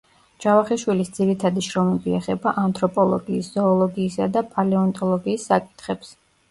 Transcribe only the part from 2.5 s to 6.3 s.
ანთროპოლოგიის, ზოოლოგიისა და პალეონტოლოგიის საკითხებს.